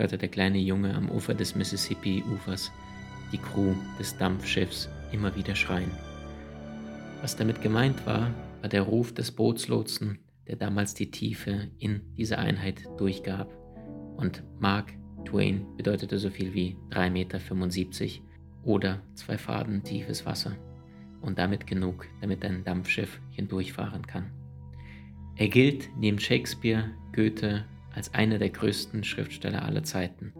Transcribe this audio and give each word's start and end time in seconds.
hörte 0.00 0.16
der 0.16 0.30
kleine 0.30 0.58
Junge 0.58 0.94
am 0.94 1.10
Ufer 1.10 1.34
des 1.34 1.54
Mississippi-Ufers 1.54 2.72
die 3.32 3.38
Crew 3.38 3.74
des 3.98 4.16
Dampfschiffs 4.16 4.88
immer 5.12 5.36
wieder 5.36 5.54
schreien. 5.54 5.90
Was 7.20 7.36
damit 7.36 7.60
gemeint 7.60 8.06
war, 8.06 8.32
war 8.62 8.70
der 8.70 8.80
Ruf 8.80 9.12
des 9.12 9.30
Bootslotsen, 9.30 10.18
der 10.46 10.56
damals 10.56 10.94
die 10.94 11.10
Tiefe 11.10 11.68
in 11.78 12.00
dieser 12.16 12.38
Einheit 12.38 12.82
durchgab. 12.96 13.52
Und 14.16 14.42
Mark 14.58 14.94
Twain 15.26 15.66
bedeutete 15.76 16.18
so 16.18 16.30
viel 16.30 16.54
wie 16.54 16.76
3,75 16.90 17.10
Meter 17.10 18.24
oder 18.64 19.02
zwei 19.14 19.36
Faden 19.36 19.82
tiefes 19.82 20.24
Wasser. 20.24 20.56
Und 21.20 21.38
damit 21.38 21.66
genug, 21.66 22.06
damit 22.22 22.42
ein 22.42 22.64
Dampfschiff 22.64 23.20
hindurchfahren 23.32 24.06
kann. 24.06 24.30
Er 25.36 25.48
gilt 25.48 25.90
neben 25.98 26.18
Shakespeare, 26.18 26.90
Goethe 27.14 27.66
als 27.94 28.14
einer 28.14 28.38
der 28.38 28.50
größten 28.50 29.04
Schriftsteller 29.04 29.62
aller 29.62 29.82
Zeiten. 29.82 30.32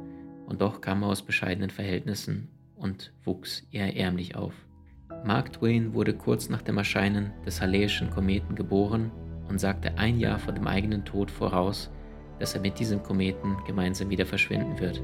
Und 0.46 0.60
doch 0.60 0.80
kam 0.80 1.02
er 1.02 1.08
aus 1.08 1.22
bescheidenen 1.22 1.70
Verhältnissen 1.70 2.48
und 2.76 3.12
wuchs 3.24 3.66
eher 3.70 3.96
ärmlich 3.96 4.36
auf. 4.36 4.54
Mark 5.24 5.52
Twain 5.52 5.92
wurde 5.92 6.14
kurz 6.14 6.48
nach 6.48 6.62
dem 6.62 6.78
Erscheinen 6.78 7.32
des 7.44 7.60
Halleyschen 7.60 8.10
Kometen 8.10 8.54
geboren 8.54 9.10
und 9.48 9.60
sagte 9.60 9.98
ein 9.98 10.18
Jahr 10.18 10.38
vor 10.38 10.54
dem 10.54 10.66
eigenen 10.66 11.04
Tod 11.04 11.30
voraus, 11.30 11.90
dass 12.38 12.54
er 12.54 12.60
mit 12.60 12.78
diesem 12.78 13.02
Kometen 13.02 13.56
gemeinsam 13.66 14.08
wieder 14.08 14.24
verschwinden 14.24 14.78
wird. 14.80 15.02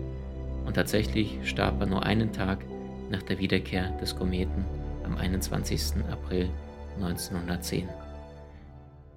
Und 0.65 0.75
tatsächlich 0.75 1.39
starb 1.45 1.81
er 1.81 1.87
nur 1.87 2.03
einen 2.03 2.33
Tag 2.33 2.65
nach 3.11 3.23
der 3.23 3.39
Wiederkehr 3.39 3.91
des 4.01 4.17
Kometen 4.17 4.65
am 5.05 5.17
21. 5.17 6.03
April 6.11 6.49
1910. 6.97 8.06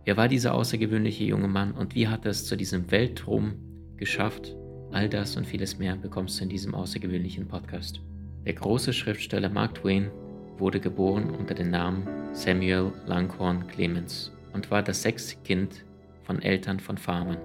Wer 0.09 0.17
war 0.17 0.27
dieser 0.27 0.55
außergewöhnliche 0.55 1.23
junge 1.23 1.47
Mann 1.47 1.71
und 1.71 1.93
wie 1.93 2.07
hat 2.07 2.25
er 2.25 2.31
es 2.31 2.43
zu 2.43 2.57
diesem 2.57 2.89
Weltruhm 2.89 3.53
geschafft? 3.95 4.55
All 4.91 5.07
das 5.07 5.37
und 5.37 5.45
vieles 5.45 5.77
mehr 5.77 5.97
bekommst 5.97 6.39
du 6.39 6.45
in 6.45 6.49
diesem 6.49 6.73
außergewöhnlichen 6.73 7.47
Podcast. 7.47 8.01
Der 8.43 8.53
große 8.53 8.91
Schriftsteller 8.91 9.49
Mark 9.49 9.75
Twain 9.75 10.09
wurde 10.57 10.79
geboren 10.79 11.29
unter 11.29 11.53
dem 11.53 11.69
Namen 11.69 12.07
Samuel 12.33 12.91
Langhorne 13.05 13.65
Clemens 13.67 14.31
und 14.51 14.71
war 14.71 14.81
das 14.81 15.03
sechste 15.03 15.35
Kind 15.43 15.85
von 16.23 16.41
Eltern 16.41 16.79
von 16.79 16.97
Farmern, 16.97 17.37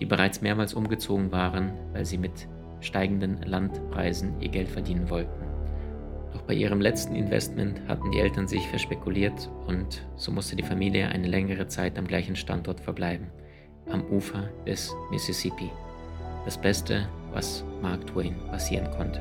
die 0.00 0.06
bereits 0.06 0.42
mehrmals 0.42 0.74
umgezogen 0.74 1.30
waren, 1.30 1.70
weil 1.92 2.04
sie 2.04 2.18
mit 2.18 2.48
steigenden 2.80 3.42
Landpreisen 3.42 4.40
ihr 4.40 4.48
Geld 4.48 4.68
verdienen 4.68 5.08
wollten. 5.08 5.45
Bei 6.46 6.54
ihrem 6.54 6.80
letzten 6.80 7.16
Investment 7.16 7.80
hatten 7.88 8.12
die 8.12 8.20
Eltern 8.20 8.46
sich 8.46 8.68
verspekuliert 8.68 9.50
und 9.66 10.06
so 10.14 10.30
musste 10.30 10.54
die 10.54 10.62
Familie 10.62 11.08
eine 11.08 11.26
längere 11.26 11.66
Zeit 11.66 11.98
am 11.98 12.06
gleichen 12.06 12.36
Standort 12.36 12.80
verbleiben, 12.80 13.26
am 13.90 14.04
Ufer 14.04 14.48
des 14.64 14.94
Mississippi. 15.10 15.70
Das 16.44 16.60
Beste, 16.60 17.08
was 17.32 17.64
Mark 17.82 18.06
Twain 18.06 18.36
passieren 18.48 18.88
konnte. 18.92 19.20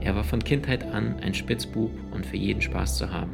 Er 0.00 0.14
war 0.14 0.24
von 0.24 0.44
Kindheit 0.44 0.84
an 0.84 1.20
ein 1.20 1.32
Spitzbub 1.32 1.90
und 2.10 2.26
für 2.26 2.36
jeden 2.36 2.60
Spaß 2.60 2.98
zu 2.98 3.10
haben. 3.10 3.32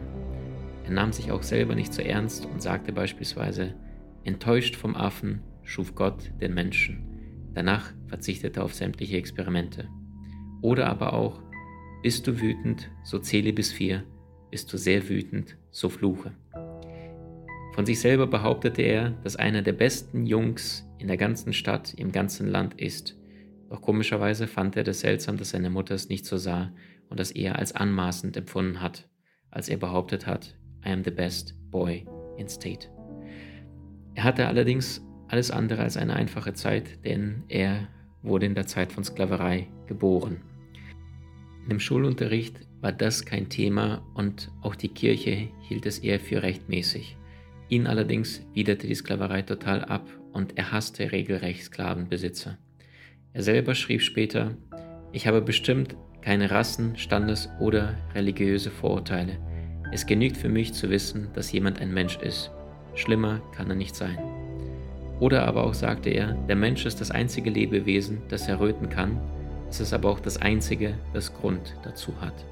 Er 0.85 0.93
nahm 0.93 1.13
sich 1.13 1.33
auch 1.33 1.43
selber 1.43 1.75
nicht 1.75 1.93
so 1.93 2.03
ernst 2.03 2.47
und 2.47 2.63
sagte 2.63 2.93
beispielsweise, 2.93 3.75
enttäuscht 4.23 4.77
vom 4.77 4.95
Affen 4.95 5.43
schuf 5.65 5.97
Gott 5.97 6.31
den 6.41 6.55
Menschen. 6.55 7.51
Danach 7.55 7.93
verzichtete 8.07 8.61
er 8.61 8.65
auf 8.65 8.75
sämtliche 8.75 9.17
Experimente. 9.17 9.89
Oder 10.63 10.87
aber 10.87 11.13
auch, 11.15 11.43
bist 12.07 12.29
du 12.29 12.41
wütend, 12.41 12.89
so 13.03 13.19
zähle 13.19 13.53
bis 13.53 13.73
vier, 13.73 14.05
bist 14.53 14.73
du 14.73 14.77
sehr 14.77 15.09
wütend, 15.09 15.57
so 15.73 15.89
fluche. 15.89 16.31
Von 17.75 17.85
sich 17.85 17.99
selber 17.99 18.29
behauptete 18.29 18.83
er, 18.83 19.11
dass 19.25 19.35
einer 19.35 19.61
der 19.61 19.73
besten 19.73 20.25
Jungs 20.25 20.89
in 21.01 21.09
der 21.09 21.17
ganzen 21.17 21.53
Stadt, 21.53 21.95
im 21.95 22.13
ganzen 22.13 22.47
Land 22.47 22.81
ist 22.81 23.17
doch 23.69 23.83
komischerweise 23.83 24.47
fand 24.47 24.77
er 24.77 24.87
es 24.87 25.01
seltsam, 25.01 25.37
dass 25.37 25.51
seine 25.51 25.69
Mutter 25.69 25.97
es 25.97 26.09
nicht 26.09 26.27
so 26.27 26.37
sah 26.37 26.73
und 27.09 27.19
das 27.19 27.33
eher 27.33 27.59
als 27.59 27.73
anmaßend 27.75 28.37
empfunden 28.37 28.81
hat, 28.81 29.09
als 29.51 29.69
er 29.69 29.77
behauptet 29.77 30.29
hat, 30.29 30.57
I 30.87 30.91
am 30.91 31.03
the 31.03 31.11
best 31.11 31.57
boy 31.73 32.07
in 32.37 32.47
state. 32.47 32.87
Er 34.15 34.23
hatte 34.23 34.47
allerdings 34.47 35.05
alles 35.27 35.51
andere 35.51 35.83
als 35.83 35.97
eine 35.97 36.15
einfache 36.15 36.53
Zeit, 36.53 37.05
denn 37.05 37.43
er 37.49 37.89
wurde 38.23 38.47
in 38.47 38.55
der 38.55 38.69
Zeit 38.69 38.93
von 38.93 39.03
Sklaverei 39.03 39.67
geboren. 39.89 40.41
Dem 41.71 41.81
Schulunterricht 41.81 42.61
war 42.81 42.93
das 42.93 43.25
kein 43.25 43.49
Thema 43.49 44.07
und 44.15 44.53
auch 44.63 44.77
die 44.77 44.89
Kirche 44.89 45.49
hielt 45.61 45.85
es 45.87 45.99
eher 45.99 46.21
für 46.21 46.43
rechtmäßig. 46.43 47.17
Ihn 47.69 47.89
allerdings 47.89 48.47
widerte 48.55 48.87
die 48.87 48.95
Sklaverei 48.95 49.43
total 49.43 49.85
ab 49.85 50.09
und 50.33 50.57
er 50.57 50.71
hasste 50.71 51.11
regelrecht 51.11 51.65
Sklavenbesitzer. 51.65 52.57
Er 53.33 53.43
selber 53.43 53.75
schrieb 53.75 54.03
später, 54.03 54.57
ich 55.13 55.27
habe 55.27 55.43
bestimmt 55.43 55.97
keine 56.23 56.51
Rassen, 56.51 56.97
Standes- 56.97 57.49
oder 57.59 57.97
religiöse 58.15 58.71
Vorurteile. 58.71 59.39
Es 59.93 60.07
genügt 60.07 60.37
für 60.37 60.49
mich 60.49 60.73
zu 60.73 60.91
wissen, 60.91 61.29
dass 61.35 61.53
jemand 61.53 61.81
ein 61.81 61.93
Mensch 61.93 62.17
ist. 62.19 62.51
Schlimmer 62.95 63.41
kann 63.55 63.69
er 63.71 63.77
nicht 63.77 63.97
sein. 63.97 64.19
Oder 65.19 65.45
aber 65.47 65.65
auch 65.65 65.75
sagte 65.75 66.11
er, 66.11 66.35
der 66.49 66.57
Mensch 66.57 66.87
ist 66.87 67.01
das 67.01 67.11
einzige 67.11 67.51
Lebewesen, 67.51 68.23
das 68.29 68.49
erröten 68.49 68.89
kann, 68.89 69.21
es 69.69 69.81
ist 69.81 69.93
aber 69.93 70.11
auch 70.11 70.21
das 70.21 70.37
einzige, 70.37 70.95
das 71.13 71.35
Grund 71.35 71.77
dazu 71.83 72.13
hat. 72.21 72.45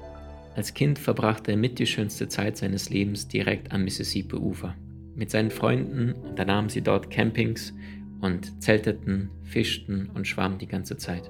Als 0.55 0.73
Kind 0.73 0.99
verbrachte 0.99 1.51
er 1.51 1.57
mit 1.57 1.79
die 1.79 1.85
schönste 1.85 2.29
Zeit 2.29 2.57
seines 2.57 2.89
Lebens 2.89 3.27
direkt 3.27 3.71
am 3.71 3.83
Mississippi-Ufer. 3.83 4.75
Mit 5.15 5.31
seinen 5.31 5.51
Freunden 5.51 6.13
unternahmen 6.13 6.69
sie 6.69 6.81
dort 6.81 7.09
Campings 7.09 7.73
und 8.21 8.61
zelteten, 8.63 9.29
fischten 9.43 10.09
und 10.13 10.27
schwammen 10.27 10.57
die 10.57 10.67
ganze 10.67 10.97
Zeit. 10.97 11.29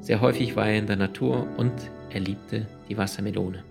Sehr 0.00 0.20
häufig 0.20 0.56
war 0.56 0.68
er 0.68 0.78
in 0.78 0.86
der 0.86 0.96
Natur 0.96 1.46
und 1.56 1.72
er 2.10 2.20
liebte 2.20 2.66
die 2.88 2.96
Wassermelone. 2.96 3.62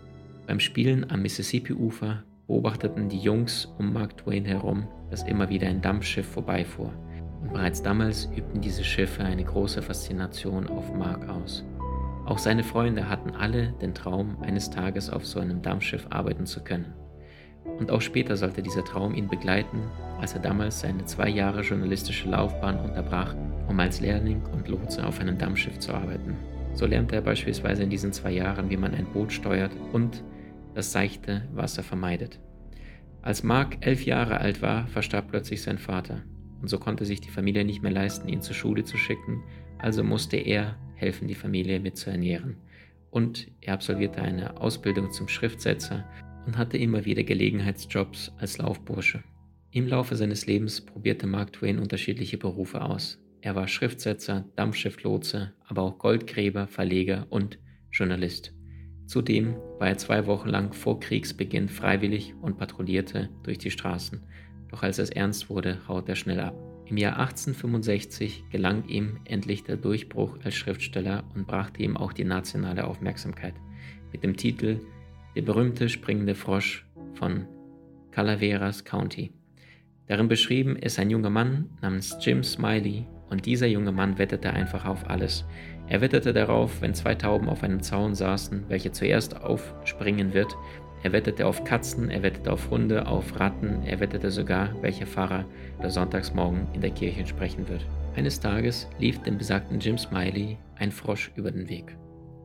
Beim 0.48 0.60
Spielen 0.60 1.10
am 1.10 1.22
Mississippi-Ufer 1.22 2.24
beobachteten 2.48 3.10
die 3.10 3.20
Jungs 3.20 3.66
um 3.78 3.94
Mark 3.94 4.18
Twain 4.18 4.46
herum, 4.46 4.88
dass 5.10 5.28
immer 5.28 5.50
wieder 5.50 5.68
ein 5.68 5.82
Dampfschiff 5.82 6.26
vorbeifuhr. 6.26 6.94
Und 7.42 7.54
bereits 7.54 7.82
damals 7.82 8.26
übten 8.36 8.62
diese 8.62 8.84
Schiffe 8.84 9.24
eine 9.24 9.44
große 9.44 9.82
Faszination 9.82 10.68
auf 10.68 10.94
Mark 10.94 11.30
aus. 11.30 11.64
Auch 12.26 12.38
seine 12.38 12.64
Freunde 12.64 13.10
hatten 13.10 13.32
alle 13.32 13.72
den 13.82 13.96
Traum, 13.96 14.38
eines 14.42 14.70
Tages 14.70 15.10
auf 15.10 15.26
so 15.26 15.40
einem 15.40 15.62
Dampfschiff 15.62 16.06
arbeiten 16.10 16.46
zu 16.46 16.64
können. 16.64 16.94
Und 17.80 17.92
auch 17.92 18.02
später 18.02 18.38
sollte 18.38 18.62
dieser 18.62 18.84
Traum 18.84 19.16
ihn 19.16 19.28
begleiten, 19.28 19.82
als 20.20 20.34
er 20.34 20.42
damals 20.42 20.80
seine 20.80 21.06
zwei 21.06 21.30
Jahre 21.30 21.62
journalistische 21.62 22.30
Laufbahn 22.30 22.80
unterbrach, 22.80 23.36
um 23.68 23.80
als 23.80 24.02
Lehrling 24.02 24.44
und 24.54 24.68
Lotse 24.68 25.06
auf 25.06 25.20
einem 25.20 25.38
Dampfschiff 25.38 25.80
zu 25.80 25.94
arbeiten. 25.94 26.38
So 26.74 26.86
lernte 26.86 27.16
er 27.16 27.22
beispielsweise 27.22 27.84
in 27.84 27.90
diesen 27.90 28.14
zwei 28.14 28.32
Jahren, 28.32 28.70
wie 28.70 28.78
man 28.78 28.94
ein 28.94 29.06
Boot 29.06 29.32
steuert 29.32 29.72
und 29.92 30.24
das 30.76 30.92
seichte 30.92 31.48
Wasser 31.54 31.84
vermeidet. 31.84 32.40
Als 33.22 33.44
Mark 33.44 33.78
elf 33.82 34.06
Jahre 34.06 34.40
alt 34.40 34.62
war, 34.62 34.88
verstarb 34.88 35.30
plötzlich 35.30 35.62
sein 35.62 35.78
Vater. 35.78 36.22
Und 36.62 36.68
so 36.68 36.78
konnte 36.78 37.06
sich 37.06 37.22
die 37.22 37.30
Familie 37.30 37.66
nicht 37.66 37.82
mehr 37.82 37.92
leisten, 37.92 38.28
ihn 38.28 38.42
zur 38.42 38.56
Schule 38.56 38.84
zu 38.84 38.98
schicken, 38.98 39.44
also 39.78 40.04
musste 40.04 40.38
er 40.38 40.78
helfen, 40.96 41.28
die 41.28 41.36
Familie 41.36 41.80
mit 41.80 41.98
zu 41.98 42.10
ernähren. 42.10 42.58
Und 43.12 43.48
er 43.62 43.74
absolvierte 43.74 44.22
eine 44.22 44.60
Ausbildung 44.60 45.12
zum 45.12 45.28
Schriftsetzer 45.28 46.06
und 46.46 46.58
hatte 46.58 46.78
immer 46.78 47.06
wieder 47.06 47.24
Gelegenheitsjobs 47.24 48.34
als 48.38 48.58
Laufbursche. 48.58 49.24
Im 49.72 49.88
Laufe 49.88 50.16
seines 50.16 50.48
Lebens 50.48 50.82
probierte 50.82 51.28
Mark 51.28 51.54
Twain 51.54 51.80
unterschiedliche 51.80 52.38
Berufe 52.38 52.82
aus. 52.82 53.20
Er 53.42 53.56
war 53.56 53.68
Schriftsetzer, 53.68 54.46
Dampfschifflotse, 54.56 55.54
aber 55.66 55.84
auch 55.84 55.98
Goldgräber, 55.98 56.68
Verleger 56.68 57.28
und 57.30 57.60
Journalist. 57.92 58.54
Zudem 59.06 59.56
war 59.80 59.88
er 59.88 59.98
zwei 59.98 60.28
Wochen 60.28 60.50
lang 60.50 60.74
vor 60.74 61.00
Kriegsbeginn 61.00 61.70
freiwillig 61.70 62.36
und 62.42 62.58
patrouillierte 62.58 63.30
durch 63.44 63.58
die 63.58 63.72
Straßen. 63.72 64.22
Doch 64.72 64.84
als 64.84 65.00
es 65.00 65.10
ernst 65.10 65.50
wurde, 65.50 65.80
haut 65.88 66.08
er 66.10 66.16
schnell 66.16 66.40
ab. 66.40 66.56
Im 66.86 66.98
Jahr 66.98 67.20
1865 67.20 68.46
gelang 68.50 68.88
ihm 68.88 69.20
endlich 69.26 69.64
der 69.64 69.78
Durchbruch 69.78 70.38
als 70.44 70.56
Schriftsteller 70.56 71.24
und 71.36 71.46
brachte 71.46 71.84
ihm 71.84 71.96
auch 71.96 72.14
die 72.14 72.24
nationale 72.24 72.86
Aufmerksamkeit 72.86 73.54
mit 74.12 74.24
dem 74.24 74.36
Titel 74.36 74.80
der 75.36 75.44
berühmte 75.44 75.88
springende 75.90 76.34
Frosch 76.34 76.86
von 77.14 77.46
Calaveras 78.12 78.84
County. 78.84 79.32
Darin 80.08 80.28
beschrieben 80.28 80.76
ist 80.76 80.98
ein 80.98 81.12
junger 81.12 81.30
Mann 81.30 81.70
namens 81.82 82.18
Jim 82.22 82.44
Smiley 82.44 83.06
Und 83.30 83.46
dieser 83.46 83.68
junge 83.68 83.92
Mann 83.92 84.18
wettete 84.18 84.50
einfach 84.50 84.86
auf 84.86 85.08
alles. 85.08 85.46
Er 85.88 86.02
wettete 86.02 86.34
darauf, 86.34 86.82
wenn 86.82 86.96
zwei 86.96 87.14
Tauben 87.14 87.48
auf 87.48 87.62
einem 87.62 87.84
Zaun 87.84 88.16
saßen, 88.16 88.66
welche 88.70 88.92
zuerst 88.92 89.40
aufspringen 89.40 90.34
wird. 90.34 90.58
Er 91.02 91.14
wettete 91.14 91.46
auf 91.46 91.64
Katzen, 91.64 92.10
er 92.10 92.24
wettete 92.24 92.52
auf 92.52 92.70
Hunde, 92.70 93.08
auf 93.08 93.40
Ratten, 93.40 93.84
er 93.86 94.02
wettete 94.02 94.32
sogar, 94.32 94.76
welcher 94.82 95.06
Pfarrer 95.06 95.46
der 95.82 95.90
Sonntagsmorgen 95.90 96.68
in 96.74 96.82
der 96.82 96.92
Kirche 96.92 97.26
sprechen 97.26 97.70
wird. 97.70 97.86
Eines 98.16 98.40
Tages 98.40 98.86
lief 99.00 99.18
dem 99.20 99.38
besagten 99.38 99.80
Jim 99.80 99.98
Smiley 99.98 100.58
ein 100.76 100.92
Frosch 100.92 101.32
über 101.36 101.52
den 101.52 101.70
Weg. 101.70 101.96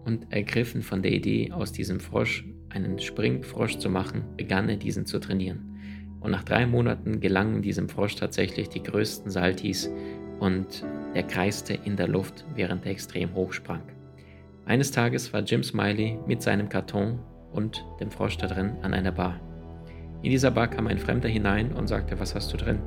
Und 0.05 0.33
ergriffen 0.33 0.83
von 0.83 1.03
der 1.03 1.13
Idee, 1.13 1.51
aus 1.51 1.73
diesem 1.73 1.99
Frosch 1.99 2.45
einen 2.69 3.01
Springfrosch 3.01 3.79
zu 3.79 3.91
machen, 3.91 4.23
begann 4.37 4.69
er 4.69 4.77
diesen 4.77 5.05
zu 5.05 5.19
trainieren. 5.19 5.77
Und 6.21 6.31
nach 6.31 6.45
drei 6.45 6.65
Monaten 6.65 7.19
gelangen 7.19 7.61
diesem 7.61 7.89
Frosch 7.89 8.15
tatsächlich 8.15 8.69
die 8.69 8.83
größten 8.83 9.33
Saltis 9.33 9.91
und 10.39 10.85
er 11.15 11.25
kreiste 11.25 11.75
in 11.85 11.97
der 11.97 12.09
Luft, 12.09 12.45
während 12.55 12.85
er 12.85 12.93
extrem 12.93 13.35
hoch 13.35 13.53
sprang. 13.53 13.83
Eines 14.65 14.93
Tages 14.93 15.33
war 15.33 15.43
Jim 15.43 15.63
Smiley 15.63 16.19
mit 16.27 16.41
seinem 16.41 16.69
Karton 16.69 17.19
und 17.55 17.85
dem 18.01 18.11
Frosch 18.11 18.37
da 18.37 18.47
drin 18.47 18.73
an 18.83 18.93
einer 18.93 19.13
Bar. 19.13 19.41
In 20.23 20.31
dieser 20.31 20.51
Bar 20.51 20.69
kam 20.69 20.87
ein 20.87 20.99
Fremder 20.99 21.29
hinein 21.29 21.73
und 21.73 21.87
sagte, 21.87 22.19
was 22.19 22.35
hast 22.35 22.53
du 22.53 22.57
drin? 22.57 22.79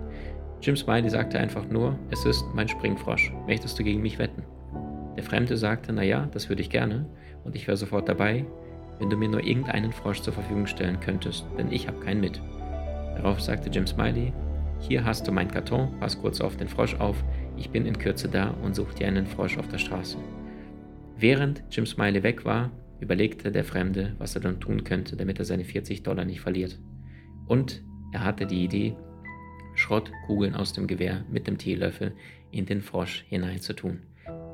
Jim 0.61 0.75
Smiley 0.75 1.09
sagte 1.09 1.39
einfach 1.39 1.67
nur, 1.67 1.97
es 2.09 2.25
ist 2.25 2.43
mein 2.53 2.67
Springfrosch, 2.67 3.31
möchtest 3.45 3.77
du 3.77 3.83
gegen 3.83 4.01
mich 4.01 4.17
wetten? 4.17 4.43
Der 5.15 5.23
Fremde 5.23 5.55
sagte, 5.55 5.93
naja, 5.93 6.27
das 6.31 6.49
würde 6.49 6.61
ich 6.61 6.69
gerne 6.69 7.05
und 7.43 7.55
ich 7.55 7.67
wäre 7.67 7.77
sofort 7.77 8.09
dabei, 8.09 8.45
wenn 8.99 9.09
du 9.09 9.17
mir 9.17 9.29
nur 9.29 9.43
irgendeinen 9.43 9.91
Frosch 9.91 10.21
zur 10.21 10.33
Verfügung 10.33 10.65
stellen 10.65 10.99
könntest, 10.99 11.45
denn 11.57 11.71
ich 11.71 11.87
habe 11.87 11.99
keinen 11.99 12.21
mit. 12.21 12.41
Darauf 13.15 13.39
sagte 13.39 13.69
Jim 13.69 13.85
Smiley, 13.85 14.33
hier 14.79 15.03
hast 15.05 15.27
du 15.27 15.31
mein 15.31 15.49
Karton, 15.49 15.89
pass 15.99 16.19
kurz 16.19 16.41
auf 16.41 16.57
den 16.57 16.67
Frosch 16.67 16.95
auf, 16.95 17.23
ich 17.55 17.69
bin 17.69 17.85
in 17.85 17.97
Kürze 17.97 18.27
da 18.27 18.53
und 18.63 18.75
such 18.75 18.93
dir 18.93 19.07
einen 19.07 19.25
Frosch 19.25 19.57
auf 19.57 19.67
der 19.67 19.79
Straße. 19.79 20.17
Während 21.17 21.63
Jim 21.71 21.85
Smiley 21.85 22.21
weg 22.21 22.45
war, 22.45 22.71
überlegte 22.99 23.51
der 23.51 23.63
Fremde, 23.63 24.15
was 24.17 24.35
er 24.35 24.41
dann 24.41 24.59
tun 24.59 24.83
könnte, 24.83 25.15
damit 25.15 25.39
er 25.39 25.45
seine 25.45 25.65
40 25.65 26.03
Dollar 26.03 26.25
nicht 26.25 26.41
verliert. 26.41 26.79
Und 27.47 27.83
er 28.13 28.23
hatte 28.23 28.45
die 28.45 28.63
Idee, 28.63 28.95
Schrottkugeln 29.75 30.55
aus 30.55 30.73
dem 30.73 30.87
Gewehr 30.87 31.23
mit 31.31 31.47
dem 31.47 31.57
Teelöffel 31.57 32.13
in 32.51 32.65
den 32.65 32.81
Frosch 32.81 33.25
hineinzutun. 33.29 34.01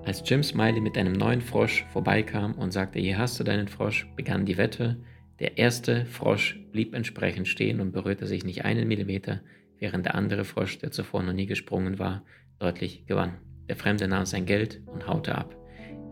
Als 0.06 0.22
Jim 0.30 0.44
Smiley 0.44 0.81
mit 0.81 0.98
einem 0.98 1.13
neuen 1.13 1.42
Frosch 1.42 1.86
vorbeikam 1.92 2.56
und 2.56 2.72
sagte, 2.72 3.00
hier 3.00 3.18
hast 3.18 3.40
du 3.40 3.44
deinen 3.44 3.69
Frosch, 3.69 4.07
begann 4.18 4.45
die 4.45 4.57
Wette. 4.57 4.98
Der 5.40 5.57
erste 5.57 6.06
Frosch 6.06 6.60
blieb 6.72 6.94
entsprechend 6.94 7.48
stehen 7.48 7.80
und 7.80 7.94
berührte 7.94 8.28
sich 8.28 8.44
nicht 8.44 8.66
einen 8.66 8.88
Millimeter, 8.88 9.42
während 9.80 10.06
der 10.06 10.16
andere 10.16 10.44
Frosch, 10.44 10.78
der 10.80 10.92
zuvor 10.92 11.24
noch 11.24 11.34
nie 11.34 11.45
gesprungen 11.45 12.00
war, 12.00 12.24
deutlich 12.60 13.06
gewann. 13.06 13.38
Der 13.69 13.78
Fremde 13.78 14.07
nahm 14.07 14.25
sein 14.25 14.45
Geld 14.45 14.81
und 14.88 15.07
haute 15.07 15.36
ab. 15.36 15.56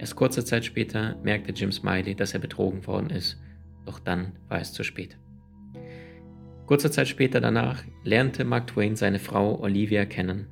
Erst 0.02 0.16
kurze 0.16 0.44
Zeit 0.44 0.66
später 0.66 1.16
merkte 1.22 1.52
Jim 1.52 1.72
Smiley, 1.72 2.16
dass 2.16 2.34
er 2.34 2.40
betrogen 2.40 2.88
worden 2.88 3.12
ist, 3.12 3.40
doch 3.86 4.00
dann 4.00 4.32
war 4.50 4.60
es 4.60 4.74
zu 4.74 4.84
spät. 4.84 5.16
Kurze 6.66 6.90
Zeit 6.90 7.08
später 7.08 7.40
danach 7.40 7.84
lernte 8.04 8.44
Mark 8.44 8.66
Twain 8.66 8.96
seine 8.96 9.20
Frau 9.20 9.62
Olivia 9.62 10.06
kennen. 10.06 10.48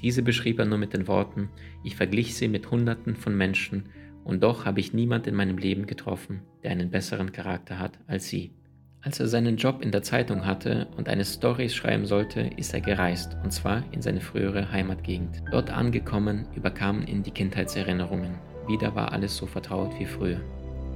Diese 0.00 0.22
beschrieb 0.22 0.60
er 0.60 0.66
nur 0.66 0.78
mit 0.78 0.92
den 0.92 1.08
Worten, 1.08 1.48
ich 1.82 1.96
verglich 1.96 2.36
sie 2.36 2.46
mit 2.46 2.70
Hunderten 2.70 3.16
von 3.16 3.36
Menschen 3.36 3.88
und 4.22 4.44
doch 4.44 4.64
habe 4.64 4.78
ich 4.78 4.94
niemand 4.94 5.26
in 5.26 5.34
meinem 5.34 5.58
Leben 5.58 5.86
getroffen, 5.86 6.42
der 6.62 6.70
einen 6.70 6.92
besseren 6.92 7.32
Charakter 7.32 7.80
hat 7.80 7.98
als 8.06 8.28
sie. 8.28 8.52
Als 9.00 9.18
er 9.18 9.26
seinen 9.26 9.56
Job 9.56 9.82
in 9.82 9.90
der 9.90 10.04
Zeitung 10.04 10.46
hatte 10.46 10.86
und 10.96 11.08
eine 11.08 11.24
Story 11.24 11.68
schreiben 11.68 12.06
sollte, 12.06 12.48
ist 12.56 12.72
er 12.72 12.80
gereist, 12.80 13.36
und 13.42 13.52
zwar 13.52 13.82
in 13.90 14.02
seine 14.02 14.20
frühere 14.20 14.70
Heimatgegend. 14.70 15.42
Dort 15.50 15.70
angekommen, 15.70 16.46
überkamen 16.54 17.08
ihn 17.08 17.24
die 17.24 17.32
Kindheitserinnerungen. 17.32 18.53
Wieder 18.66 18.94
war 18.94 19.12
alles 19.12 19.36
so 19.36 19.46
vertraut 19.46 19.98
wie 19.98 20.06
früher. 20.06 20.40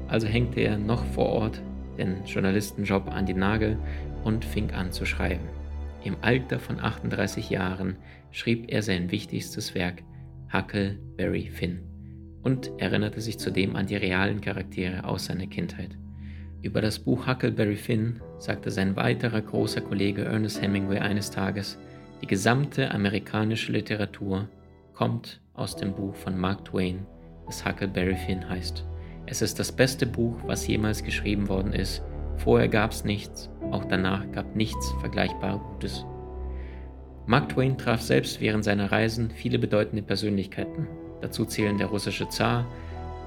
Also 0.08 0.26
hängte 0.26 0.60
er 0.60 0.78
noch 0.78 1.04
vor 1.04 1.26
Ort 1.26 1.62
den 1.98 2.24
Journalistenjob 2.24 3.08
an 3.08 3.26
die 3.26 3.34
Nagel 3.34 3.76
und 4.24 4.44
fing 4.44 4.70
an 4.70 4.92
zu 4.92 5.04
schreiben. 5.04 5.48
Im 6.04 6.16
Alter 6.22 6.58
von 6.60 6.80
38 6.80 7.50
Jahren 7.50 7.96
schrieb 8.30 8.66
er 8.68 8.82
sein 8.82 9.10
wichtigstes 9.10 9.74
Werk 9.74 10.02
Huckleberry 10.52 11.48
Finn 11.48 11.80
und 12.42 12.70
erinnerte 12.78 13.20
sich 13.20 13.38
zudem 13.38 13.76
an 13.76 13.86
die 13.86 13.96
realen 13.96 14.40
Charaktere 14.40 15.04
aus 15.04 15.26
seiner 15.26 15.46
Kindheit. 15.46 15.90
Über 16.62 16.80
das 16.80 16.98
Buch 16.98 17.26
Huckleberry 17.26 17.76
Finn 17.76 18.20
sagte 18.38 18.70
sein 18.70 18.96
weiterer 18.96 19.42
großer 19.42 19.80
Kollege 19.80 20.24
Ernest 20.24 20.62
Hemingway 20.62 20.98
eines 20.98 21.30
Tages, 21.30 21.78
die 22.22 22.26
gesamte 22.26 22.90
amerikanische 22.90 23.72
Literatur 23.72 24.48
kommt 24.94 25.40
aus 25.54 25.76
dem 25.76 25.94
Buch 25.94 26.14
von 26.14 26.36
Mark 26.36 26.64
Twain, 26.64 27.06
das 27.48 27.66
Huckleberry 27.66 28.14
Finn 28.14 28.48
heißt. 28.48 28.84
Es 29.26 29.42
ist 29.42 29.58
das 29.58 29.72
beste 29.72 30.06
Buch, 30.06 30.36
was 30.46 30.66
jemals 30.66 31.02
geschrieben 31.02 31.48
worden 31.48 31.72
ist. 31.72 32.02
Vorher 32.36 32.68
gab 32.68 32.92
es 32.92 33.04
nichts, 33.04 33.50
auch 33.72 33.84
danach 33.84 34.30
gab 34.32 34.54
nichts 34.54 34.94
vergleichbar 35.00 35.58
Gutes. 35.58 36.06
Mark 37.26 37.50
Twain 37.50 37.76
traf 37.76 38.00
selbst 38.00 38.40
während 38.40 38.64
seiner 38.64 38.90
Reisen 38.90 39.30
viele 39.30 39.58
bedeutende 39.58 40.02
Persönlichkeiten. 40.02 40.86
Dazu 41.20 41.44
zählen 41.44 41.76
der 41.76 41.88
russische 41.88 42.28
Zar, 42.28 42.64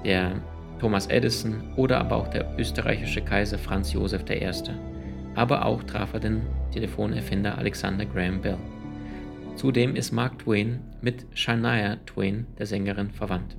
der 0.06 0.42
Thomas 0.80 1.06
Edison 1.08 1.62
oder 1.76 2.00
aber 2.00 2.16
auch 2.16 2.28
der 2.30 2.58
österreichische 2.58 3.22
Kaiser 3.22 3.60
Franz 3.60 3.94
Josef 3.94 4.24
I. 4.28 4.50
Aber 5.36 5.66
auch 5.66 5.84
traf 5.84 6.14
er 6.14 6.20
den 6.20 6.42
Telefonerfinder 6.72 7.58
Alexander 7.58 8.06
Graham 8.06 8.42
Bell. 8.42 8.58
Zudem 9.56 9.96
ist 9.96 10.12
Mark 10.12 10.40
Twain 10.40 10.80
mit 11.02 11.28
Shania 11.36 11.98
Twain, 12.08 12.48
der 12.58 12.66
Sängerin, 12.66 13.12
verwandt. 13.12 13.56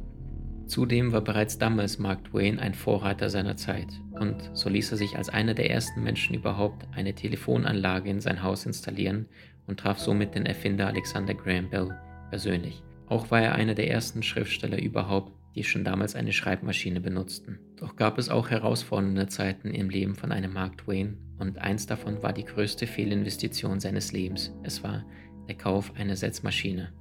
Zudem 0.66 1.12
war 1.12 1.20
bereits 1.20 1.58
damals 1.58 1.98
Mark 1.98 2.24
Twain 2.24 2.58
ein 2.58 2.74
Vorreiter 2.74 3.28
seiner 3.28 3.56
Zeit 3.56 3.88
und 4.12 4.50
so 4.54 4.68
ließ 4.68 4.92
er 4.92 4.96
sich 4.96 5.16
als 5.16 5.28
einer 5.28 5.54
der 5.54 5.70
ersten 5.70 6.02
Menschen 6.02 6.34
überhaupt 6.34 6.86
eine 6.92 7.14
Telefonanlage 7.14 8.10
in 8.10 8.20
sein 8.20 8.42
Haus 8.42 8.64
installieren 8.66 9.26
und 9.66 9.80
traf 9.80 9.98
somit 9.98 10.34
den 10.34 10.46
Erfinder 10.46 10.86
Alexander 10.86 11.34
Graham 11.34 11.68
Bell 11.68 11.90
persönlich. 12.30 12.82
Auch 13.06 13.30
war 13.30 13.42
er 13.42 13.54
einer 13.54 13.74
der 13.74 13.90
ersten 13.90 14.22
Schriftsteller 14.22 14.80
überhaupt, 14.80 15.32
die 15.54 15.64
schon 15.64 15.84
damals 15.84 16.14
eine 16.14 16.32
Schreibmaschine 16.32 17.00
benutzten. 17.00 17.58
Doch 17.76 17.96
gab 17.96 18.18
es 18.18 18.30
auch 18.30 18.48
herausfordernde 18.48 19.26
Zeiten 19.26 19.74
im 19.74 19.90
Leben 19.90 20.14
von 20.14 20.32
einem 20.32 20.54
Mark 20.54 20.78
Twain 20.78 21.18
und 21.38 21.58
eins 21.58 21.86
davon 21.86 22.22
war 22.22 22.32
die 22.32 22.44
größte 22.44 22.86
Fehlinvestition 22.86 23.80
seines 23.80 24.12
Lebens. 24.12 24.54
Es 24.62 24.82
war 24.82 25.04
der 25.48 25.56
Kauf 25.56 25.92
einer 25.96 26.16
Setzmaschine. 26.16 26.92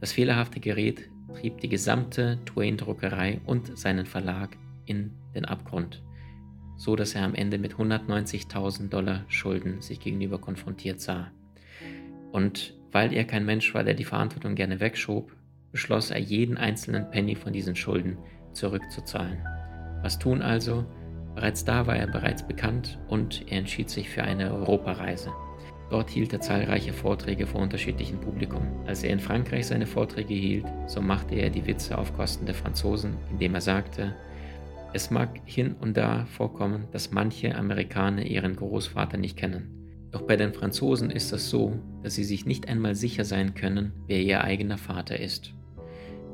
Das 0.00 0.12
fehlerhafte 0.12 0.60
Gerät 0.60 1.10
trieb 1.34 1.60
die 1.60 1.68
gesamte 1.68 2.38
Twain-Druckerei 2.46 3.40
und 3.44 3.76
seinen 3.78 4.06
Verlag 4.06 4.56
in 4.86 5.12
den 5.34 5.44
Abgrund, 5.44 6.02
so 6.76 6.96
dass 6.96 7.14
er 7.14 7.24
am 7.24 7.34
Ende 7.34 7.58
mit 7.58 7.74
190.000 7.74 8.88
Dollar 8.88 9.24
Schulden 9.28 9.80
sich 9.80 10.00
gegenüber 10.00 10.38
konfrontiert 10.38 11.00
sah. 11.00 11.30
Und 12.32 12.74
weil 12.92 13.12
er 13.12 13.24
kein 13.24 13.44
Mensch 13.44 13.74
war, 13.74 13.84
der 13.84 13.94
die 13.94 14.04
Verantwortung 14.04 14.54
gerne 14.54 14.80
wegschob, 14.80 15.34
beschloss 15.72 16.10
er, 16.10 16.20
jeden 16.20 16.56
einzelnen 16.56 17.10
Penny 17.10 17.34
von 17.34 17.52
diesen 17.52 17.74
Schulden 17.74 18.16
zurückzuzahlen. 18.52 19.38
Was 20.02 20.18
tun 20.18 20.42
also? 20.42 20.84
Bereits 21.34 21.64
da 21.64 21.86
war 21.86 21.96
er 21.96 22.06
bereits 22.06 22.46
bekannt 22.46 23.00
und 23.08 23.44
er 23.50 23.58
entschied 23.58 23.90
sich 23.90 24.08
für 24.08 24.22
eine 24.22 24.54
Europareise. 24.54 25.32
Dort 25.90 26.10
hielt 26.10 26.32
er 26.32 26.40
zahlreiche 26.40 26.92
Vorträge 26.92 27.46
vor 27.46 27.60
unterschiedlichem 27.60 28.18
Publikum. 28.20 28.62
Als 28.86 29.02
er 29.04 29.10
in 29.10 29.20
Frankreich 29.20 29.66
seine 29.66 29.86
Vorträge 29.86 30.34
hielt, 30.34 30.66
so 30.86 31.00
machte 31.00 31.34
er 31.34 31.50
die 31.50 31.66
Witze 31.66 31.98
auf 31.98 32.16
Kosten 32.16 32.46
der 32.46 32.54
Franzosen, 32.54 33.16
indem 33.30 33.54
er 33.54 33.60
sagte, 33.60 34.14
es 34.92 35.10
mag 35.10 35.40
hin 35.44 35.74
und 35.80 35.96
da 35.96 36.24
vorkommen, 36.26 36.86
dass 36.92 37.10
manche 37.10 37.56
Amerikaner 37.56 38.22
ihren 38.22 38.54
Großvater 38.54 39.16
nicht 39.16 39.36
kennen. 39.36 39.68
Doch 40.12 40.22
bei 40.22 40.36
den 40.36 40.54
Franzosen 40.54 41.10
ist 41.10 41.32
es 41.32 41.50
so, 41.50 41.80
dass 42.04 42.14
sie 42.14 42.22
sich 42.22 42.46
nicht 42.46 42.68
einmal 42.68 42.94
sicher 42.94 43.24
sein 43.24 43.54
können, 43.54 43.92
wer 44.06 44.20
ihr 44.20 44.44
eigener 44.44 44.78
Vater 44.78 45.18
ist. 45.18 45.52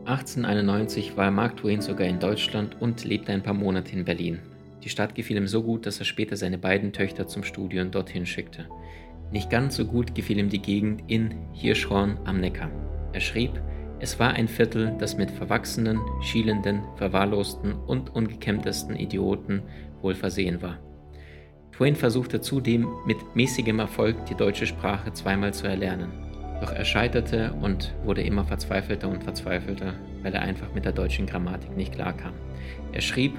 1891 0.05 1.17
war 1.17 1.31
Mark 1.31 1.57
Twain 1.57 1.81
sogar 1.81 2.07
in 2.07 2.21
Deutschland 2.21 2.77
und 2.81 3.05
lebte 3.05 3.33
ein 3.33 3.43
paar 3.43 3.55
Monate 3.55 3.93
in 3.93 4.05
Berlin. 4.05 4.41
Die 4.85 4.91
Stadt 4.91 5.15
gefiel 5.15 5.39
ihm 5.39 5.47
so 5.47 5.63
gut, 5.63 5.87
dass 5.87 5.99
er 5.99 6.05
später 6.05 6.37
seine 6.37 6.59
beiden 6.59 6.93
Töchter 6.93 7.27
zum 7.27 7.43
Studium 7.43 7.91
dorthin 7.91 8.27
schickte. 8.27 8.67
Nicht 9.33 9.51
ganz 9.51 9.77
so 9.77 9.85
gut 9.85 10.15
gefiel 10.15 10.39
ihm 10.39 10.49
die 10.49 10.63
Gegend 10.63 11.05
in 11.07 11.35
Hirschhorn 11.53 12.19
am 12.25 12.41
Neckar. 12.41 12.71
Er 13.13 13.21
schrieb, 13.21 13.61
es 14.01 14.19
war 14.19 14.33
ein 14.33 14.49
Viertel, 14.49 14.95
das 14.99 15.17
mit 15.17 15.31
verwachsenen, 15.31 16.01
schielenden, 16.23 16.83
verwahrlosten 16.97 17.75
und 17.75 18.15
ungekämmtesten 18.15 18.97
Idioten 18.97 19.63
wohl 20.01 20.15
versehen 20.15 20.63
war. 20.63 20.79
Twain 21.73 21.95
versuchte 21.95 22.41
zudem 22.41 22.89
mit 23.07 23.19
mäßigem 23.35 23.79
Erfolg 23.79 24.27
die 24.27 24.35
deutsche 24.35 24.67
Sprache 24.67 25.13
zweimal 25.13 25.55
zu 25.55 25.67
erlernen. 25.67 26.11
Doch 26.61 26.73
er 26.73 26.85
scheiterte 26.85 27.53
und 27.55 27.95
wurde 28.05 28.23
immer 28.23 28.45
verzweifelter 28.45 29.09
und 29.09 29.25
verzweifelter, 29.25 29.95
weil 30.23 30.35
er 30.35 30.43
einfach 30.43 30.75
mit 30.75 30.85
der 30.85 30.93
deutschen 30.93 31.27
Grammatik 31.27 31.77
nicht 31.77 31.95
klarkam. 31.95 32.35
Er 32.93 33.01
schrieb, 33.01 33.33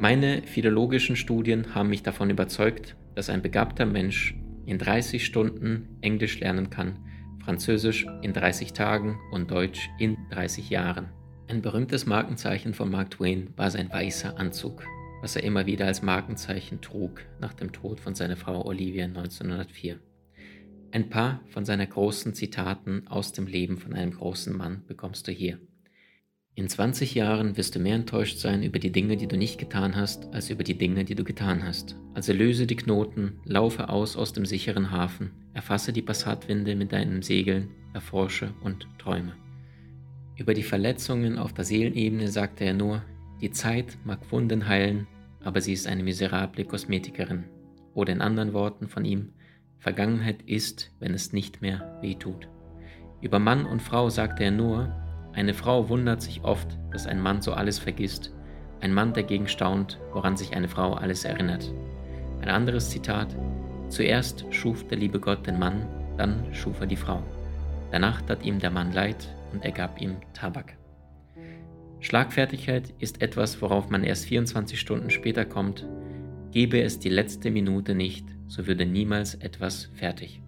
meine 0.00 0.42
philologischen 0.42 1.14
Studien 1.16 1.74
haben 1.74 1.90
mich 1.90 2.02
davon 2.02 2.30
überzeugt, 2.30 2.96
dass 3.14 3.30
ein 3.30 3.42
begabter 3.42 3.86
Mensch 3.86 4.34
in 4.66 4.78
30 4.78 5.24
Stunden 5.24 5.96
Englisch 6.00 6.40
lernen 6.40 6.70
kann, 6.70 6.98
Französisch 7.44 8.06
in 8.22 8.32
30 8.32 8.72
Tagen 8.72 9.18
und 9.32 9.50
Deutsch 9.50 9.90
in 9.98 10.16
30 10.30 10.70
Jahren. 10.70 11.08
Ein 11.48 11.60
berühmtes 11.60 12.06
Markenzeichen 12.06 12.72
von 12.72 12.90
Mark 12.90 13.10
Twain 13.10 13.52
war 13.56 13.70
sein 13.70 13.90
weißer 13.90 14.38
Anzug, 14.38 14.84
was 15.20 15.36
er 15.36 15.42
immer 15.42 15.66
wieder 15.66 15.86
als 15.86 16.02
Markenzeichen 16.02 16.80
trug 16.80 17.20
nach 17.40 17.52
dem 17.52 17.72
Tod 17.72 18.00
von 18.00 18.14
seiner 18.14 18.36
Frau 18.36 18.64
Olivia 18.64 19.04
1904. 19.04 19.98
Ein 20.92 21.08
paar 21.08 21.40
von 21.48 21.64
seinen 21.64 21.88
großen 21.88 22.34
Zitaten 22.34 23.08
aus 23.08 23.32
dem 23.32 23.46
Leben 23.46 23.78
von 23.78 23.94
einem 23.94 24.12
großen 24.12 24.56
Mann 24.56 24.84
bekommst 24.86 25.26
du 25.26 25.32
hier. 25.32 25.58
In 26.54 26.68
20 26.68 27.14
Jahren 27.14 27.56
wirst 27.56 27.74
du 27.74 27.78
mehr 27.78 27.94
enttäuscht 27.94 28.36
sein 28.36 28.62
über 28.62 28.78
die 28.78 28.92
Dinge, 28.92 29.16
die 29.16 29.26
du 29.26 29.38
nicht 29.38 29.58
getan 29.58 29.96
hast, 29.96 30.28
als 30.34 30.50
über 30.50 30.64
die 30.64 30.76
Dinge, 30.76 31.02
die 31.02 31.14
du 31.14 31.24
getan 31.24 31.64
hast. 31.64 31.96
Also 32.12 32.34
löse 32.34 32.66
die 32.66 32.76
Knoten, 32.76 33.40
laufe 33.46 33.88
aus 33.88 34.18
aus 34.18 34.34
dem 34.34 34.44
sicheren 34.44 34.90
Hafen, 34.90 35.30
erfasse 35.54 35.94
die 35.94 36.02
Passatwinde 36.02 36.76
mit 36.76 36.92
deinen 36.92 37.22
Segeln, 37.22 37.70
erforsche 37.94 38.52
und 38.62 38.86
träume. 38.98 39.32
Über 40.36 40.52
die 40.52 40.62
Verletzungen 40.62 41.38
auf 41.38 41.54
der 41.54 41.64
Seelenebene 41.64 42.28
sagte 42.28 42.64
er 42.64 42.74
nur, 42.74 43.02
die 43.40 43.50
Zeit 43.50 43.96
mag 44.04 44.30
Wunden 44.30 44.68
heilen, 44.68 45.06
aber 45.42 45.62
sie 45.62 45.72
ist 45.72 45.86
eine 45.86 46.02
miserable 46.02 46.66
Kosmetikerin. 46.66 47.44
Oder 47.94 48.12
in 48.12 48.20
anderen 48.20 48.52
Worten 48.52 48.88
von 48.88 49.06
ihm, 49.06 49.32
Vergangenheit 49.78 50.42
ist, 50.42 50.90
wenn 51.00 51.14
es 51.14 51.32
nicht 51.32 51.62
mehr 51.62 51.98
weh 52.02 52.14
tut. 52.14 52.46
Über 53.22 53.38
Mann 53.38 53.64
und 53.64 53.80
Frau 53.80 54.10
sagte 54.10 54.44
er 54.44 54.50
nur, 54.50 55.01
eine 55.34 55.54
Frau 55.54 55.88
wundert 55.88 56.20
sich 56.20 56.44
oft, 56.44 56.78
dass 56.90 57.06
ein 57.06 57.20
Mann 57.20 57.40
so 57.40 57.52
alles 57.52 57.78
vergisst. 57.78 58.32
Ein 58.80 58.92
Mann 58.92 59.12
dagegen 59.12 59.48
staunt, 59.48 59.98
woran 60.12 60.36
sich 60.36 60.54
eine 60.54 60.68
Frau 60.68 60.94
alles 60.94 61.24
erinnert. 61.24 61.72
Ein 62.40 62.48
anderes 62.48 62.90
Zitat. 62.90 63.34
Zuerst 63.88 64.44
schuf 64.50 64.86
der 64.88 64.98
liebe 64.98 65.20
Gott 65.20 65.46
den 65.46 65.58
Mann, 65.58 65.86
dann 66.18 66.44
schuf 66.52 66.80
er 66.80 66.86
die 66.86 66.96
Frau. 66.96 67.22
Danach 67.90 68.22
tat 68.22 68.44
ihm 68.44 68.58
der 68.58 68.70
Mann 68.70 68.92
leid 68.92 69.28
und 69.52 69.64
er 69.64 69.72
gab 69.72 70.00
ihm 70.00 70.16
Tabak. 70.34 70.76
Schlagfertigkeit 72.00 72.92
ist 72.98 73.22
etwas, 73.22 73.62
worauf 73.62 73.88
man 73.88 74.02
erst 74.02 74.26
24 74.26 74.78
Stunden 74.78 75.10
später 75.10 75.44
kommt. 75.44 75.86
Gebe 76.50 76.82
es 76.82 76.98
die 76.98 77.08
letzte 77.08 77.50
Minute 77.50 77.94
nicht, 77.94 78.26
so 78.48 78.66
würde 78.66 78.84
niemals 78.84 79.34
etwas 79.36 79.88
fertig. 79.94 80.42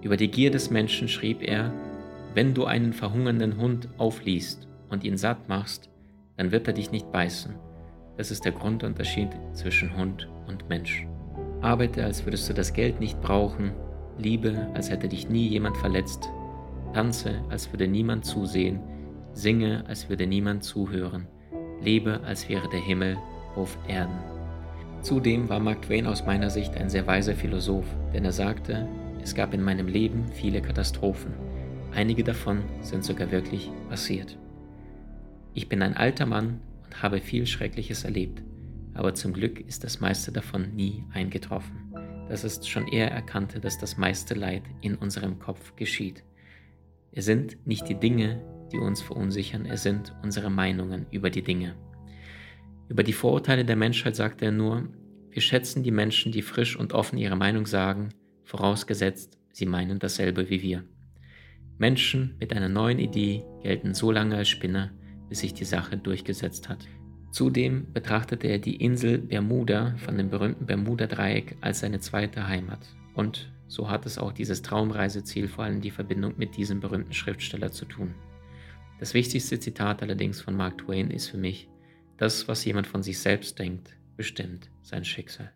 Über 0.00 0.16
die 0.16 0.30
Gier 0.30 0.50
des 0.50 0.70
Menschen 0.70 1.08
schrieb 1.08 1.42
er, 1.42 1.72
wenn 2.34 2.52
du 2.52 2.64
einen 2.64 2.92
verhungernden 2.92 3.56
Hund 3.56 3.88
aufliest 3.96 4.68
und 4.90 5.04
ihn 5.04 5.16
satt 5.16 5.48
machst, 5.48 5.88
dann 6.36 6.50
wird 6.50 6.66
er 6.66 6.74
dich 6.74 6.90
nicht 6.90 7.10
beißen. 7.12 7.54
Das 8.16 8.30
ist 8.30 8.44
der 8.44 8.52
Grundunterschied 8.52 9.30
zwischen 9.52 9.96
Hund 9.96 10.28
und 10.46 10.68
Mensch. 10.68 11.06
Arbeite, 11.60 12.04
als 12.04 12.24
würdest 12.26 12.48
du 12.48 12.54
das 12.54 12.72
Geld 12.72 13.00
nicht 13.00 13.20
brauchen, 13.20 13.72
liebe, 14.18 14.68
als 14.74 14.90
hätte 14.90 15.08
dich 15.08 15.28
nie 15.28 15.48
jemand 15.48 15.76
verletzt, 15.76 16.28
tanze, 16.92 17.42
als 17.50 17.72
würde 17.72 17.88
niemand 17.88 18.24
zusehen, 18.24 18.80
singe, 19.32 19.84
als 19.88 20.08
würde 20.08 20.26
niemand 20.26 20.62
zuhören, 20.62 21.26
lebe, 21.80 22.20
als 22.24 22.48
wäre 22.48 22.68
der 22.68 22.80
Himmel 22.80 23.16
auf 23.56 23.78
Erden. 23.88 24.18
Zudem 25.02 25.48
war 25.48 25.60
Mark 25.60 25.82
Twain 25.82 26.06
aus 26.06 26.24
meiner 26.24 26.50
Sicht 26.50 26.76
ein 26.76 26.88
sehr 26.88 27.06
weiser 27.06 27.34
Philosoph, 27.34 27.86
denn 28.12 28.24
er 28.24 28.32
sagte, 28.32 28.88
es 29.22 29.34
gab 29.34 29.54
in 29.54 29.62
meinem 29.62 29.86
Leben 29.88 30.26
viele 30.32 30.62
Katastrophen. 30.62 31.32
Einige 31.94 32.24
davon 32.24 32.64
sind 32.80 33.04
sogar 33.04 33.30
wirklich 33.30 33.70
passiert. 33.88 34.36
Ich 35.54 35.68
bin 35.68 35.80
ein 35.80 35.96
alter 35.96 36.26
Mann 36.26 36.60
und 36.84 37.02
habe 37.02 37.20
viel 37.20 37.46
Schreckliches 37.46 38.02
erlebt, 38.02 38.42
aber 38.94 39.14
zum 39.14 39.32
Glück 39.32 39.60
ist 39.60 39.84
das 39.84 40.00
meiste 40.00 40.32
davon 40.32 40.74
nie 40.74 41.04
eingetroffen. 41.12 41.94
Das 42.28 42.42
ist 42.42 42.68
schon 42.68 42.88
eher 42.88 43.12
erkannte, 43.12 43.60
dass 43.60 43.78
das 43.78 43.96
meiste 43.96 44.34
Leid 44.34 44.64
in 44.80 44.96
unserem 44.96 45.38
Kopf 45.38 45.76
geschieht. 45.76 46.24
Es 47.12 47.26
sind 47.26 47.64
nicht 47.64 47.88
die 47.88 48.00
Dinge, 48.00 48.42
die 48.72 48.78
uns 48.78 49.00
verunsichern, 49.00 49.64
es 49.64 49.84
sind 49.84 50.16
unsere 50.24 50.50
Meinungen 50.50 51.06
über 51.12 51.30
die 51.30 51.42
Dinge. 51.42 51.76
Über 52.88 53.04
die 53.04 53.12
Vorurteile 53.12 53.64
der 53.64 53.76
Menschheit 53.76 54.16
sagte 54.16 54.46
er 54.46 54.52
nur, 54.52 54.88
wir 55.30 55.42
schätzen 55.42 55.84
die 55.84 55.92
Menschen, 55.92 56.32
die 56.32 56.42
frisch 56.42 56.76
und 56.76 56.92
offen 56.92 57.18
ihre 57.18 57.36
Meinung 57.36 57.66
sagen, 57.66 58.08
vorausgesetzt, 58.42 59.38
sie 59.52 59.66
meinen 59.66 60.00
dasselbe 60.00 60.50
wie 60.50 60.60
wir. 60.60 60.84
Menschen 61.78 62.36
mit 62.38 62.52
einer 62.54 62.68
neuen 62.68 62.98
Idee 62.98 63.44
gelten 63.62 63.94
so 63.94 64.10
lange 64.10 64.36
als 64.36 64.48
Spinner, 64.48 64.90
bis 65.28 65.40
sich 65.40 65.54
die 65.54 65.64
Sache 65.64 65.96
durchgesetzt 65.96 66.68
hat. 66.68 66.86
Zudem 67.32 67.92
betrachtete 67.92 68.46
er 68.46 68.58
die 68.58 68.76
Insel 68.76 69.18
Bermuda 69.18 69.96
von 69.96 70.16
dem 70.16 70.30
berühmten 70.30 70.66
Bermuda-Dreieck 70.66 71.56
als 71.60 71.80
seine 71.80 71.98
zweite 71.98 72.46
Heimat. 72.46 72.86
Und 73.14 73.52
so 73.66 73.90
hat 73.90 74.06
es 74.06 74.18
auch 74.18 74.32
dieses 74.32 74.62
Traumreiseziel 74.62 75.48
vor 75.48 75.64
allem 75.64 75.80
die 75.80 75.90
Verbindung 75.90 76.34
mit 76.36 76.56
diesem 76.56 76.78
berühmten 76.78 77.12
Schriftsteller 77.12 77.72
zu 77.72 77.86
tun. 77.86 78.14
Das 79.00 79.14
wichtigste 79.14 79.58
Zitat 79.58 80.02
allerdings 80.02 80.40
von 80.40 80.56
Mark 80.56 80.78
Twain 80.78 81.10
ist 81.10 81.28
für 81.28 81.38
mich, 81.38 81.68
das, 82.16 82.46
was 82.46 82.64
jemand 82.64 82.86
von 82.86 83.02
sich 83.02 83.18
selbst 83.18 83.58
denkt, 83.58 83.96
bestimmt 84.16 84.70
sein 84.82 85.04
Schicksal. 85.04 85.50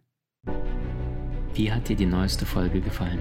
Wie 1.54 1.70
hat 1.70 1.88
dir 1.88 1.96
die 1.96 2.06
neueste 2.06 2.44
Folge 2.44 2.80
gefallen? 2.80 3.20